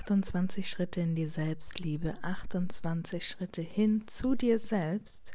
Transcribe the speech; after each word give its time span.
28 0.00 0.68
Schritte 0.68 1.02
in 1.02 1.14
die 1.14 1.26
Selbstliebe, 1.26 2.14
28 2.22 3.28
Schritte 3.28 3.60
hin 3.60 4.06
zu 4.06 4.34
dir 4.34 4.58
selbst 4.58 5.32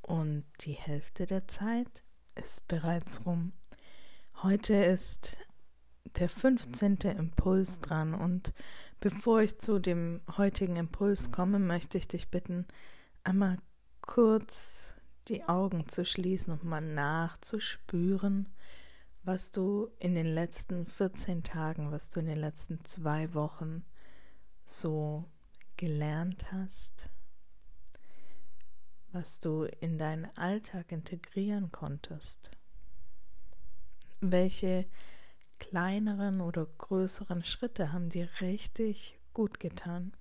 und 0.00 0.44
die 0.60 0.74
Hälfte 0.74 1.26
der 1.26 1.48
Zeit 1.48 2.04
ist 2.36 2.68
bereits 2.68 3.26
rum. 3.26 3.52
Heute 4.44 4.74
ist 4.74 5.38
der 6.18 6.28
15. 6.28 6.98
Impuls 7.18 7.80
dran 7.80 8.14
und 8.14 8.54
bevor 9.00 9.42
ich 9.42 9.58
zu 9.58 9.80
dem 9.80 10.20
heutigen 10.36 10.76
Impuls 10.76 11.32
komme, 11.32 11.58
möchte 11.58 11.98
ich 11.98 12.06
dich 12.06 12.28
bitten, 12.28 12.64
einmal 13.24 13.58
kurz 14.02 14.94
die 15.26 15.42
Augen 15.42 15.88
zu 15.88 16.04
schließen 16.06 16.52
und 16.52 16.62
mal 16.62 16.80
nachzuspüren, 16.80 18.46
was 19.28 19.50
du 19.50 19.90
in 19.98 20.14
den 20.14 20.32
letzten 20.32 20.86
14 20.86 21.42
Tagen, 21.42 21.92
was 21.92 22.08
du 22.08 22.20
in 22.20 22.24
den 22.24 22.38
letzten 22.38 22.82
zwei 22.86 23.34
Wochen 23.34 23.84
so 24.64 25.28
gelernt 25.76 26.50
hast, 26.50 27.10
was 29.12 29.38
du 29.38 29.64
in 29.64 29.98
deinen 29.98 30.34
Alltag 30.38 30.92
integrieren 30.92 31.70
konntest, 31.70 32.52
welche 34.22 34.86
kleineren 35.58 36.40
oder 36.40 36.64
größeren 36.64 37.44
Schritte 37.44 37.92
haben 37.92 38.08
dir 38.08 38.30
richtig 38.40 39.20
gut 39.34 39.60
getan? 39.60 40.16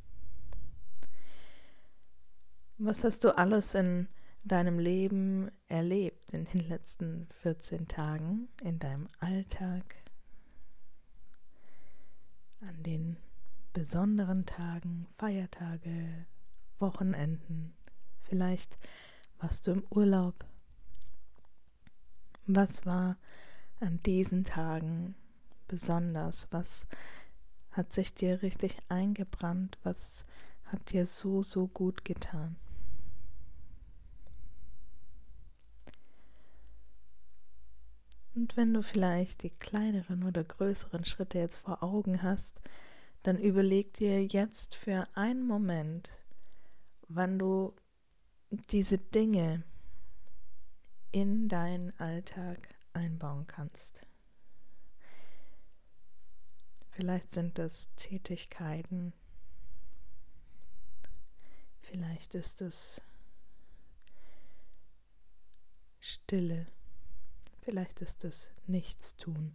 Was 2.77 3.05
hast 3.05 3.23
du 3.23 3.37
alles 3.37 3.73
in 3.73 4.09
deinem 4.47 4.79
Leben 4.79 5.51
erlebt 5.67 6.33
in 6.33 6.45
den 6.45 6.67
letzten 6.67 7.27
14 7.41 7.87
Tagen, 7.87 8.49
in 8.63 8.79
deinem 8.79 9.07
Alltag, 9.19 9.95
an 12.61 12.83
den 12.83 13.17
besonderen 13.73 14.45
Tagen, 14.45 15.07
Feiertage, 15.17 16.25
Wochenenden, 16.79 17.73
vielleicht 18.23 18.77
warst 19.39 19.67
du 19.67 19.71
im 19.71 19.83
Urlaub. 19.89 20.45
Was 22.45 22.85
war 22.85 23.17
an 23.79 23.99
diesen 24.03 24.45
Tagen 24.45 25.15
besonders? 25.67 26.47
Was 26.51 26.87
hat 27.71 27.93
sich 27.93 28.13
dir 28.13 28.41
richtig 28.41 28.77
eingebrannt? 28.89 29.77
Was 29.83 30.25
hat 30.65 30.91
dir 30.91 31.05
so, 31.05 31.43
so 31.43 31.67
gut 31.67 32.03
getan? 32.05 32.55
Und 38.37 38.55
wenn 38.55 38.71
du 38.71 38.83
vielleicht 38.83 39.41
die 39.41 39.49
kleineren 39.49 40.23
oder 40.23 40.43
größeren 40.43 41.05
Schritte 41.05 41.39
jetzt 41.39 41.57
vor 41.57 41.81
Augen 41.81 42.21
hast, 42.21 42.61
dann 43.23 43.39
überleg 43.39 43.95
dir 43.95 44.23
jetzt 44.23 44.75
für 44.75 45.07
einen 45.15 45.47
Moment, 45.47 46.11
wann 47.07 47.39
du 47.39 47.73
diese 48.69 48.99
Dinge 48.99 49.63
in 51.11 51.49
deinen 51.49 51.99
Alltag 51.99 52.75
einbauen 52.93 53.47
kannst. 53.47 54.05
Vielleicht 56.91 57.31
sind 57.31 57.57
das 57.57 57.89
Tätigkeiten, 57.95 59.13
vielleicht 61.81 62.35
ist 62.35 62.61
es 62.61 63.01
Stille. 65.99 66.67
Vielleicht 67.67 67.99
ist 67.99 68.23
es 68.23 68.49
Nichtstun. 68.65 69.53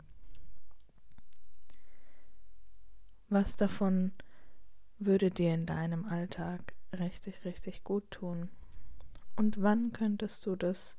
Was 3.30 3.56
davon 3.56 4.12
würde 4.98 5.30
dir 5.30 5.54
in 5.54 5.64
deinem 5.64 6.04
Alltag 6.04 6.74
richtig, 6.92 7.42
richtig 7.46 7.84
gut 7.84 8.10
tun? 8.10 8.50
Und 9.34 9.62
wann 9.62 9.92
könntest 9.92 10.44
du 10.44 10.56
das 10.56 10.98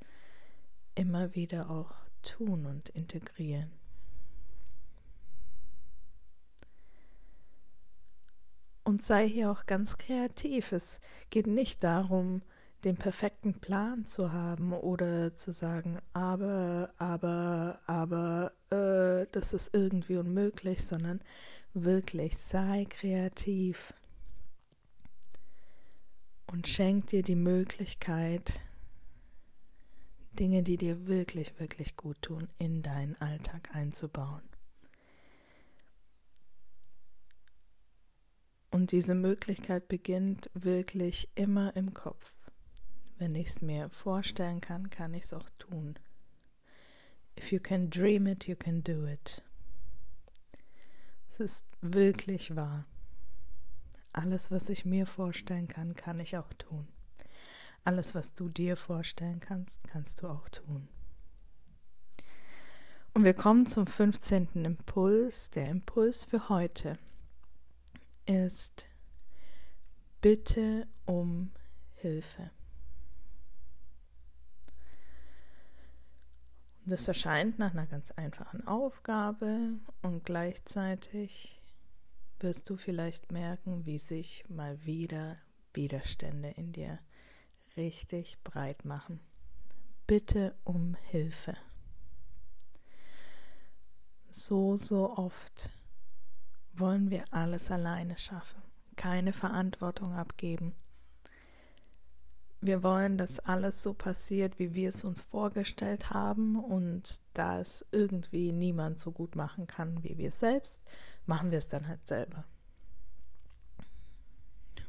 immer 0.96 1.36
wieder 1.36 1.70
auch 1.70 1.94
tun 2.24 2.66
und 2.66 2.90
integrieren? 2.90 3.72
Und 8.84 9.04
sei 9.04 9.30
hier 9.30 9.52
auch 9.52 9.68
ganz 9.68 10.00
kreativ. 10.00 10.72
Es 10.72 11.00
geht 11.30 11.46
nicht 11.46 11.84
darum, 11.84 12.42
den 12.84 12.98
perfekten 12.98 13.54
Plan 13.60 14.06
zu 14.06 14.32
haben 14.32 14.74
oder 14.74 15.36
zu 15.36 15.52
sagen, 15.52 16.00
aber, 16.12 16.94
aber, 16.98 17.80
aber, 17.88 18.52
äh, 18.70 19.28
das 19.32 19.54
ist 19.54 19.74
irgendwie 19.74 20.18
unmöglich, 20.18 20.84
sondern 20.84 21.22
wirklich 21.74 22.38
sei 22.38 22.86
kreativ 22.90 23.94
und 26.52 26.68
schenk 26.68 27.08
dir 27.08 27.24
die 27.24 27.36
Möglichkeit, 27.36 28.60
Dinge, 30.40 30.64
die 30.64 30.78
dir 30.78 31.08
wirklich, 31.08 31.60
wirklich 31.60 31.96
gut 31.96 32.22
tun, 32.22 32.50
in 32.58 32.82
deinen 32.82 33.16
Alltag 33.22 33.70
einzubauen. 33.74 34.42
Und 38.72 38.92
diese 38.92 39.14
Möglichkeit 39.14 39.88
beginnt 39.88 40.50
wirklich 40.56 41.30
immer 41.36 41.76
im 41.76 41.94
Kopf. 41.94 42.34
Wenn 43.24 43.36
ich 43.36 43.52
es 43.52 43.62
mir 43.62 43.90
vorstellen 43.90 44.60
kann, 44.60 44.90
kann 44.90 45.14
ich 45.14 45.24
es 45.24 45.34
auch 45.34 45.50
tun. 45.58 45.98
If 47.38 47.54
you 47.54 47.60
can 47.62 47.90
dream 47.90 48.28
it, 48.28 48.50
you 48.50 48.56
can 48.58 48.84
do 48.84 49.08
it. 49.08 49.42
Es 51.30 51.40
ist 51.40 51.66
wirklich 51.80 52.58
wahr. 52.58 52.86
Alles, 54.12 54.52
was 54.52 54.68
ich 54.68 54.84
mir 54.84 55.06
vorstellen 55.06 55.70
kann, 55.70 55.96
kann 55.96 56.20
ich 56.20 56.36
auch 56.36 56.52
tun. 56.56 56.86
Alles, 57.86 58.14
was 58.14 58.34
du 58.34 58.50
dir 58.50 58.76
vorstellen 58.76 59.40
kannst, 59.40 59.82
kannst 59.88 60.22
du 60.22 60.28
auch 60.28 60.50
tun. 60.50 60.90
Und 63.14 63.24
wir 63.24 63.34
kommen 63.34 63.68
zum 63.68 63.88
15. 63.88 64.66
Impuls. 64.66 65.50
Der 65.50 65.70
Impuls 65.70 66.26
für 66.26 66.50
heute 66.50 67.00
ist 68.26 68.86
Bitte 70.20 70.88
um 71.06 71.54
Hilfe. 71.94 72.52
Das 76.86 77.08
erscheint 77.08 77.60
nach 77.60 77.72
einer 77.72 77.88
ganz 77.88 78.12
einfachen 78.12 78.68
Aufgabe 78.68 79.80
und 80.02 80.26
gleichzeitig 80.26 81.62
wirst 82.40 82.70
du 82.70 82.76
vielleicht 82.76 83.32
merken, 83.32 83.86
wie 83.86 84.00
sich 84.00 84.44
mal 84.50 84.84
wieder 84.86 85.38
Widerstände 85.74 86.50
in 86.50 86.74
dir 86.74 87.00
richtig 87.78 88.38
breit 88.44 88.84
machen. 88.84 89.22
Bitte 90.08 90.56
um 90.66 90.96
Hilfe. 90.96 91.56
So, 94.30 94.76
so 94.76 95.16
oft 95.16 95.70
wollen 96.74 97.10
wir 97.10 97.24
alles 97.32 97.72
alleine 97.72 98.18
schaffen, 98.18 98.62
keine 98.98 99.32
Verantwortung 99.32 100.14
abgeben 100.14 100.76
wir 102.66 102.84
wollen, 102.84 103.18
dass 103.18 103.40
alles 103.40 103.84
so 103.84 103.94
passiert, 103.94 104.58
wie 104.58 104.74
wir 104.74 104.90
es 104.90 105.04
uns 105.04 105.22
vorgestellt 105.22 106.12
haben. 106.12 106.56
Und 106.56 107.22
da 107.34 107.60
es 107.60 107.86
irgendwie 107.92 108.52
niemand 108.52 109.00
so 109.00 109.12
gut 109.12 109.36
machen 109.36 109.68
kann 109.68 110.04
wie 110.04 110.18
wir 110.18 110.32
selbst, 110.32 110.82
machen 111.26 111.52
wir 111.52 111.58
es 111.58 111.68
dann 111.68 111.88
halt 111.88 112.06
selber. 112.08 112.46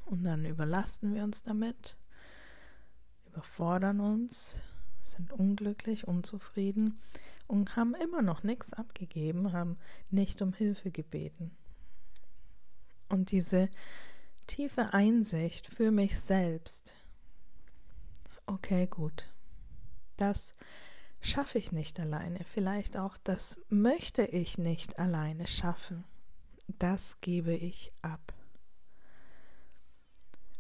Und 0.07 0.23
dann 0.23 0.45
überlasten 0.45 1.15
wir 1.15 1.25
uns 1.25 1.43
damit, 1.43 1.97
überfordern 3.27 4.01
uns, 4.01 4.59
sind 5.03 5.33
unglücklich, 5.33 6.07
unzufrieden 6.07 7.01
und 7.47 7.77
haben 7.77 7.95
immer 7.95 8.23
noch 8.23 8.43
nichts 8.43 8.73
abgegeben, 8.73 9.53
haben 9.53 9.79
nicht 10.11 10.43
um 10.43 10.53
Hilfe 10.53 10.91
gebeten. 10.91 11.57
Und 13.09 13.31
diese 13.31 13.69
tiefe 14.47 14.93
Einsicht 14.93 15.67
für 15.67 15.91
mich 15.91 16.19
selbst, 16.21 16.95
okay, 18.47 18.87
gut, 18.87 19.31
das 20.17 20.55
schaffe 21.21 21.59
ich 21.59 21.73
nicht 21.73 21.99
alleine, 21.99 22.45
vielleicht 22.45 22.97
auch 22.97 23.17
das 23.25 23.61
möchte 23.69 24.23
ich 24.23 24.59
nicht 24.59 24.99
alleine 24.99 25.47
schaffen, 25.47 26.05
das 26.67 27.21
gebe 27.21 27.55
ich 27.55 27.93
ab. 28.03 28.33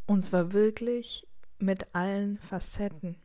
Und 0.07 0.23
zwar 0.23 0.53
wirklich 0.53 1.27
mit 1.59 1.95
allen 1.95 2.39
Facetten. 2.39 3.17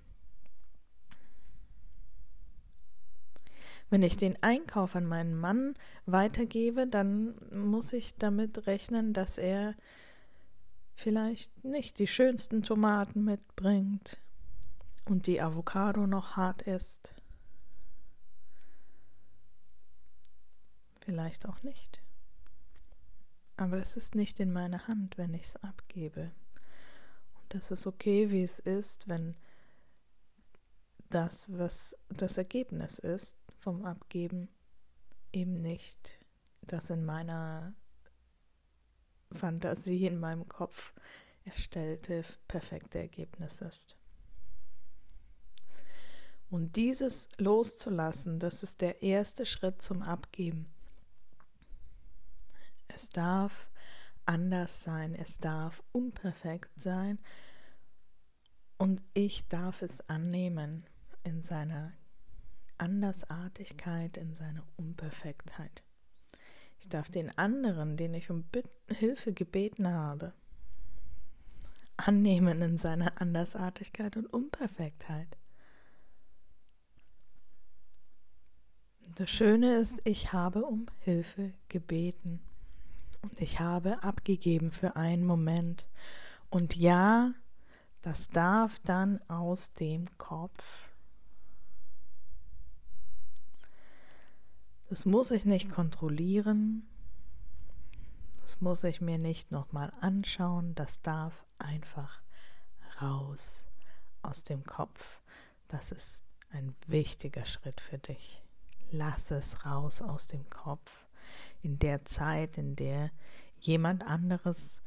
Wenn 3.89 4.03
ich 4.03 4.17
den 4.17 4.41
Einkauf 4.43 4.95
an 4.95 5.05
meinen 5.05 5.37
Mann 5.37 5.73
weitergebe, 6.05 6.87
dann 6.87 7.35
muss 7.51 7.91
ich 7.91 8.15
damit 8.15 8.67
rechnen, 8.67 9.13
dass 9.13 9.37
er 9.37 9.75
vielleicht 10.95 11.63
nicht 11.63 11.97
die 11.97 12.07
schönsten 12.07 12.61
Tomaten 12.61 13.23
mitbringt 13.23 14.19
und 15.05 15.27
die 15.27 15.41
Avocado 15.41 16.07
noch 16.07 16.35
hart 16.35 16.61
ist. 16.61 17.13
Vielleicht 20.99 21.47
auch 21.47 21.63
nicht. 21.63 22.01
Aber 23.57 23.77
es 23.77 23.97
ist 23.97 24.15
nicht 24.15 24.39
in 24.39 24.51
meiner 24.51 24.87
Hand, 24.87 25.17
wenn 25.17 25.33
ich 25.33 25.45
es 25.45 25.55
abgebe. 25.57 26.31
Und 27.41 27.53
das 27.53 27.71
ist 27.71 27.87
okay, 27.87 28.31
wie 28.31 28.43
es 28.43 28.59
ist, 28.59 29.07
wenn 29.07 29.35
das, 31.09 31.51
was 31.51 31.97
das 32.09 32.37
Ergebnis 32.37 32.99
ist 32.99 33.35
vom 33.59 33.83
Abgeben, 33.85 34.49
eben 35.33 35.61
nicht 35.61 36.19
das 36.61 36.89
in 36.89 37.03
meiner 37.03 37.73
Fantasie, 39.31 40.05
in 40.05 40.19
meinem 40.19 40.47
Kopf 40.47 40.93
erstellte, 41.43 42.23
perfekte 42.47 42.99
Ergebnis 42.99 43.61
ist. 43.61 43.98
Und 46.49 46.75
dieses 46.75 47.29
loszulassen, 47.37 48.39
das 48.39 48.63
ist 48.63 48.81
der 48.81 49.03
erste 49.03 49.45
Schritt 49.45 49.81
zum 49.81 50.01
Abgeben. 50.01 50.67
Es 52.87 53.09
darf 53.09 53.69
anders 54.25 54.83
sein, 54.83 55.15
es 55.15 55.37
darf 55.37 55.83
unperfekt 55.91 56.71
sein 56.79 57.19
und 58.77 59.01
ich 59.13 59.47
darf 59.47 59.81
es 59.81 60.07
annehmen 60.09 60.85
in 61.23 61.43
seiner 61.43 61.93
Andersartigkeit, 62.77 64.17
in 64.17 64.33
seiner 64.35 64.63
Unperfektheit. 64.77 65.83
Ich 66.79 66.89
darf 66.89 67.09
den 67.09 67.37
anderen, 67.37 67.97
den 67.97 68.13
ich 68.13 68.29
um 68.29 68.45
Hilfe 68.87 69.33
gebeten 69.33 69.87
habe, 69.87 70.33
annehmen 71.97 72.61
in 72.61 72.77
seiner 72.77 73.21
Andersartigkeit 73.21 74.15
und 74.15 74.25
Unperfektheit. 74.27 75.37
Das 79.19 79.29
Schöne 79.29 79.75
ist, 79.75 79.99
ich 80.05 80.31
habe 80.31 80.63
um 80.63 80.85
Hilfe 80.99 81.51
gebeten 81.67 82.39
und 83.21 83.41
ich 83.41 83.59
habe 83.59 84.01
abgegeben 84.01 84.71
für 84.71 84.95
einen 84.95 85.25
Moment. 85.25 85.89
Und 86.49 86.77
ja, 86.77 87.33
das 88.01 88.29
darf 88.29 88.79
dann 88.79 89.19
aus 89.29 89.73
dem 89.73 90.05
Kopf. 90.17 90.87
Das 94.87 95.05
muss 95.05 95.31
ich 95.31 95.43
nicht 95.43 95.69
kontrollieren. 95.69 96.87
Das 98.39 98.61
muss 98.61 98.85
ich 98.85 99.01
mir 99.01 99.17
nicht 99.17 99.51
nochmal 99.51 99.91
anschauen. 99.99 100.75
Das 100.75 101.01
darf 101.01 101.43
einfach 101.57 102.21
raus 103.01 103.65
aus 104.21 104.43
dem 104.43 104.63
Kopf. 104.63 105.19
Das 105.67 105.91
ist 105.91 106.23
ein 106.51 106.73
wichtiger 106.87 107.43
Schritt 107.43 107.81
für 107.81 107.97
dich. 107.97 108.41
Lass 108.91 109.31
es 109.31 109.65
raus 109.65 110.01
aus 110.01 110.27
dem 110.27 110.49
Kopf. 110.49 110.91
In 111.61 111.77
der 111.79 112.05
Zeit, 112.05 112.57
in 112.57 112.75
der 112.75 113.11
jemand 113.59 114.03
anderes 114.03 114.81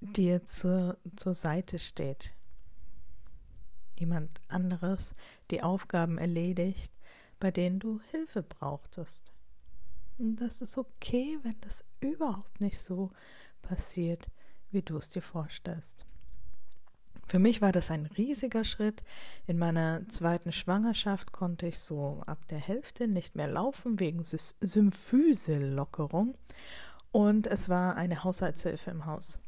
dir 0.00 0.44
zur, 0.44 0.98
zur 1.14 1.34
Seite 1.34 1.78
steht. 1.78 2.34
Jemand 3.98 4.40
anderes 4.48 5.14
die 5.50 5.62
Aufgaben 5.62 6.18
erledigt, 6.18 6.92
bei 7.38 7.50
denen 7.50 7.78
du 7.78 8.00
Hilfe 8.10 8.42
brauchtest. 8.42 9.32
Und 10.18 10.36
das 10.36 10.62
ist 10.62 10.78
okay, 10.78 11.38
wenn 11.42 11.60
das 11.60 11.84
überhaupt 12.00 12.60
nicht 12.60 12.80
so 12.80 13.12
passiert, 13.62 14.28
wie 14.70 14.82
du 14.82 14.96
es 14.96 15.08
dir 15.08 15.22
vorstellst. 15.22 16.04
Für 17.26 17.38
mich 17.38 17.62
war 17.62 17.72
das 17.72 17.90
ein 17.90 18.06
riesiger 18.06 18.64
Schritt. 18.64 19.02
In 19.46 19.58
meiner 19.58 20.06
zweiten 20.08 20.52
Schwangerschaft 20.52 21.32
konnte 21.32 21.66
ich 21.66 21.78
so 21.78 22.20
ab 22.26 22.46
der 22.48 22.58
Hälfte 22.58 23.08
nicht 23.08 23.36
mehr 23.36 23.48
laufen 23.48 24.00
wegen 24.00 24.22
Symphysellockerung. 24.24 26.34
Und 27.10 27.46
es 27.46 27.68
war 27.68 27.96
eine 27.96 28.24
Haushaltshilfe 28.24 28.90
im 28.90 29.06
Haus. 29.06 29.38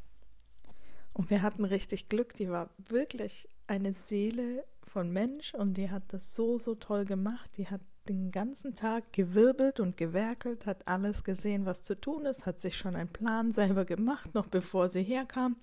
Und 1.13 1.31
wir 1.31 1.43
hatten 1.43 1.65
richtig 1.65 2.09
Glück. 2.09 2.35
Die 2.35 2.51
war 2.51 2.71
wirklich 2.79 3.49
eine 3.67 3.93
Seele 3.93 4.65
von 4.83 5.11
Mensch 5.11 5.55
und 5.55 5.77
die 5.77 5.91
hat 5.91 6.05
das 6.09 6.35
so, 6.35 6.59
so 6.59 6.75
toll 6.75 7.05
gemacht. 7.05 7.51
Die 7.57 7.69
hat 7.69 7.81
den 8.09 8.31
ganzen 8.31 8.77
Tag 8.77 9.13
gewirbelt 9.13 9.81
und 9.81 9.97
gewerkelt, 9.97 10.67
hat 10.67 10.87
alles 10.87 11.25
gesehen, 11.25 11.65
was 11.65 11.83
zu 11.83 11.99
tun 11.99 12.27
ist, 12.27 12.45
hat 12.45 12.61
sich 12.61 12.77
schon 12.77 12.97
einen 12.97 13.09
Plan 13.09 13.53
selber 13.53 13.85
gemacht, 13.85 14.35
noch 14.35 14.47
bevor 14.47 14.89
sie 14.89 15.03
herkam. 15.03 15.57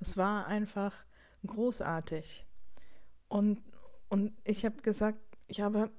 Das 0.00 0.16
war 0.16 0.46
einfach 0.46 0.94
großartig. 1.46 2.46
Und, 3.28 3.62
und 4.08 4.32
ich 4.44 4.64
habe 4.64 4.80
gesagt, 4.82 5.18
ich 5.46 5.60
habe, 5.60 5.90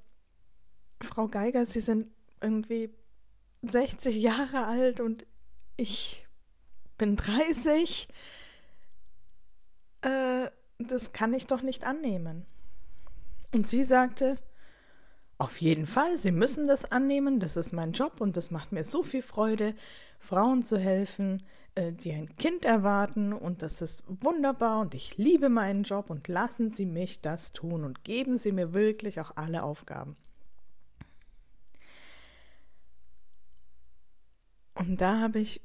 Frau 1.01 1.27
Geiger, 1.27 1.65
Sie 1.65 1.79
sind 1.79 2.05
irgendwie 2.41 2.93
60 3.61 4.15
Jahre 4.15 4.65
alt 4.65 4.99
und 4.99 5.25
ich 5.77 6.27
bin 6.97 7.15
30. 7.15 8.07
Äh, 10.01 10.49
das 10.77 11.11
kann 11.11 11.33
ich 11.33 11.47
doch 11.47 11.61
nicht 11.61 11.83
annehmen. 11.83 12.45
Und 13.53 13.67
sie 13.67 13.83
sagte, 13.83 14.37
auf 15.37 15.61
jeden 15.61 15.87
Fall, 15.87 16.17
Sie 16.17 16.31
müssen 16.31 16.67
das 16.67 16.91
annehmen, 16.91 17.39
das 17.39 17.57
ist 17.57 17.71
mein 17.71 17.93
Job 17.93 18.21
und 18.21 18.37
das 18.37 18.51
macht 18.51 18.71
mir 18.71 18.83
so 18.83 19.03
viel 19.03 19.21
Freude, 19.21 19.73
Frauen 20.19 20.63
zu 20.63 20.77
helfen, 20.77 21.43
äh, 21.79 21.93
die 21.93 22.11
ein 22.11 22.35
Kind 22.35 22.65
erwarten 22.65 23.31
und 23.31 23.61
das 23.61 23.81
ist 23.81 24.03
wunderbar 24.07 24.81
und 24.81 24.93
ich 24.93 25.17
liebe 25.17 25.47
meinen 25.47 25.83
Job 25.83 26.09
und 26.09 26.27
lassen 26.27 26.73
Sie 26.73 26.85
mich 26.85 27.21
das 27.21 27.53
tun 27.53 27.85
und 27.85 28.03
geben 28.03 28.37
Sie 28.37 28.51
mir 28.51 28.73
wirklich 28.73 29.21
auch 29.21 29.37
alle 29.37 29.63
Aufgaben. 29.63 30.17
Und 34.73 34.99
da 34.99 35.19
habe 35.19 35.39
ich 35.39 35.61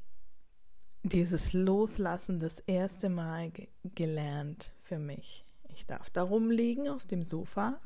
dieses 1.03 1.53
Loslassen 1.53 2.39
das 2.39 2.61
erste 2.61 3.09
Mal 3.09 3.51
ge 3.51 3.69
gelernt 3.95 4.71
für 4.83 4.99
mich. 4.99 5.45
Ich 5.69 5.85
darf 5.87 6.11
da 6.11 6.23
rumliegen 6.23 6.89
auf 6.89 7.07
dem 7.07 7.25
Sofa, 7.25 7.81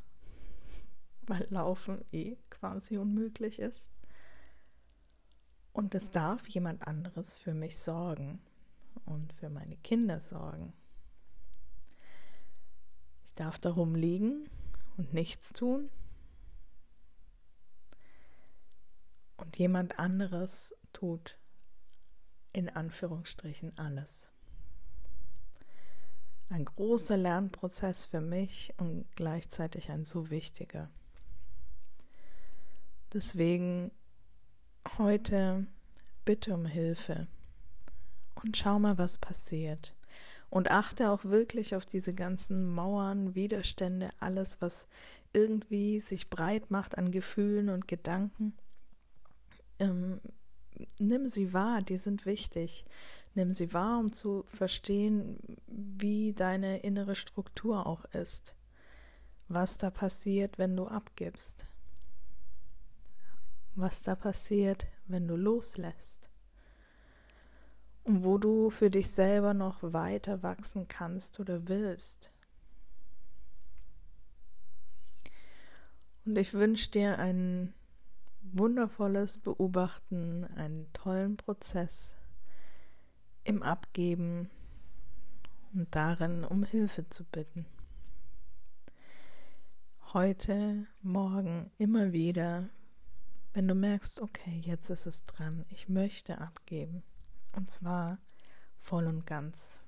weil 1.23 1.47
Laufen 1.49 2.05
eh 2.11 2.37
quasi 2.49 2.97
unmöglich 2.97 3.59
ist. 3.59 3.89
Und 5.73 5.95
es 5.95 6.11
darf 6.11 6.47
jemand 6.47 6.87
anderes 6.87 7.33
für 7.33 7.53
mich 7.53 7.77
sorgen 7.77 8.41
und 9.05 9.33
für 9.33 9.49
meine 9.49 9.77
Kinder 9.77 10.19
sorgen. 10.19 10.73
Ich 13.25 13.33
darf 13.35 13.59
darum 13.59 13.95
liegen 13.95 14.49
und 14.97 15.13
nichts 15.13 15.53
tun. 15.53 15.89
Und 19.37 19.57
jemand 19.57 19.99
anderes 19.99 20.75
tut 20.91 21.37
in 22.51 22.69
Anführungsstrichen 22.69 23.77
alles. 23.77 24.31
Ein 26.49 26.65
großer 26.65 27.15
Lernprozess 27.15 28.05
für 28.05 28.21
mich 28.21 28.73
und 28.77 29.05
gleichzeitig 29.15 29.91
ein 29.91 30.03
so 30.03 30.29
wichtiger. 30.29 30.89
Deswegen 33.13 33.91
heute 34.97 35.67
bitte 36.25 36.53
um 36.53 36.65
Hilfe 36.65 37.27
und 38.35 38.57
schau 38.57 38.79
mal, 38.79 38.97
was 38.97 39.17
passiert. 39.17 39.95
Und 40.49 40.71
achte 40.71 41.11
auch 41.11 41.25
wirklich 41.25 41.75
auf 41.75 41.85
diese 41.85 42.13
ganzen 42.13 42.67
Mauern, 42.73 43.35
Widerstände, 43.35 44.09
alles, 44.19 44.61
was 44.61 44.87
irgendwie 45.33 45.99
sich 45.99 46.29
breit 46.29 46.71
macht 46.71 46.97
an 46.97 47.11
Gefühlen 47.11 47.69
und 47.69 47.87
Gedanken. 47.87 48.53
Ähm, 49.77 50.19
nimm 50.97 51.27
sie 51.27 51.53
wahr, 51.53 51.81
die 51.81 51.97
sind 51.97 52.25
wichtig. 52.25 52.85
Nimm 53.35 53.53
sie 53.53 53.73
wahr, 53.73 53.99
um 53.99 54.11
zu 54.11 54.43
verstehen, 54.49 55.37
wie 55.67 56.33
deine 56.33 56.79
innere 56.79 57.15
Struktur 57.15 57.85
auch 57.85 58.05
ist. 58.05 58.55
Was 59.47 59.77
da 59.77 59.91
passiert, 59.91 60.57
wenn 60.57 60.75
du 60.75 60.87
abgibst 60.87 61.68
was 63.79 64.01
da 64.01 64.15
passiert, 64.15 64.87
wenn 65.07 65.27
du 65.27 65.35
loslässt. 65.35 66.29
Und 68.03 68.23
wo 68.23 68.37
du 68.37 68.69
für 68.69 68.89
dich 68.89 69.11
selber 69.11 69.53
noch 69.53 69.77
weiter 69.81 70.41
wachsen 70.41 70.87
kannst 70.87 71.39
oder 71.39 71.67
willst. 71.67 72.31
Und 76.25 76.37
ich 76.37 76.53
wünsche 76.53 76.91
dir 76.91 77.19
ein 77.19 77.73
wundervolles 78.41 79.37
Beobachten, 79.37 80.45
einen 80.55 80.91
tollen 80.93 81.37
Prozess 81.37 82.15
im 83.43 83.63
Abgeben 83.63 84.49
und 85.73 85.93
darin 85.95 86.43
um 86.43 86.63
Hilfe 86.63 87.07
zu 87.09 87.23
bitten. 87.23 87.65
Heute, 90.13 90.87
morgen, 91.01 91.71
immer 91.77 92.11
wieder, 92.11 92.69
wenn 93.59 93.67
du 93.67 93.75
merkst, 93.75 94.21
okay, 94.21 94.61
jetzt 94.63 94.89
ist 94.89 95.05
es 95.05 95.25
dran, 95.25 95.65
ich 95.67 95.89
möchte 95.89 96.39
abgeben. 96.39 97.03
Und 97.57 97.69
zwar 97.69 98.17
voll 98.77 99.05
und 99.05 99.25
ganz. 99.25 99.83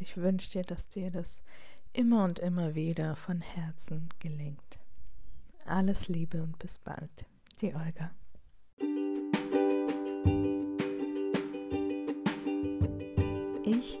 Ich 0.00 0.16
wünsche 0.16 0.50
dir, 0.50 0.62
dass 0.62 0.88
dir 0.88 1.12
das 1.12 1.44
immer 1.92 2.24
und 2.24 2.40
immer 2.40 2.74
wieder 2.74 3.14
von 3.14 3.40
Herzen 3.40 4.08
gelingt. 4.18 4.80
Alles 5.66 6.08
Liebe 6.08 6.42
und 6.42 6.58
bis 6.58 6.80
bald. 6.80 7.26
Die 7.60 7.76
Olga. 7.76 8.10
Ich 13.62 14.00